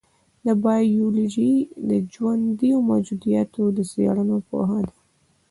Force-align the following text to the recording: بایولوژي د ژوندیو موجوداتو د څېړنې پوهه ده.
بایولوژي 0.63 1.53
د 1.89 1.91
ژوندیو 2.13 2.77
موجوداتو 2.89 3.63
د 3.77 3.79
څېړنې 3.91 4.37
پوهه 4.49 4.79
ده. 4.87 4.93